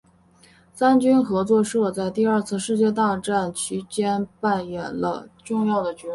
[0.73, 6.09] 三军合作社在第二次世界大战其间扮演了重要的角色。